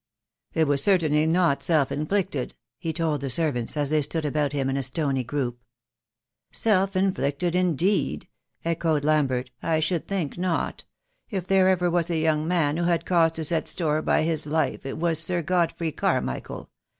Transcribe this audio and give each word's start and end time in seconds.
"It 0.55 0.67
was 0.67 0.83
certainly 0.83 1.27
not 1.27 1.61
self 1.61 1.91
inflicted," 1.91 2.55
he 2.79 2.91
told 2.91 3.21
the 3.21 3.29
servants, 3.29 3.77
as 3.77 3.91
they 3.91 4.01
stood 4.01 4.25
about 4.25 4.51
him 4.51 4.67
in 4.67 4.75
a 4.75 4.81
stony 4.81 5.23
group. 5.23 5.63
"Self 6.51 6.95
inflicted, 6.95 7.53
indeed!" 7.55 8.27
echoed 8.65 9.03
Lambert, 9.05 9.51
"I 9.61 9.79
should 9.79 10.07
think 10.07 10.39
not. 10.39 10.85
If 11.29 11.51
ever 11.51 11.75
there 11.77 11.91
was 11.91 12.09
a 12.09 12.17
young 12.17 12.47
man 12.47 12.77
who 12.77 12.85
had 12.85 13.05
cause 13.05 13.33
to 13.33 13.43
set 13.43 13.67
store 13.67 14.01
by 14.01 14.23
his 14.23 14.47
life 14.47 14.87
it 14.87 14.97
was 14.97 15.19
Sir 15.19 15.43
Godfrey 15.43 15.91
Carmichael. 15.91 16.71